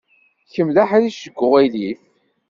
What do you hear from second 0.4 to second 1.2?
Kemm d aḥric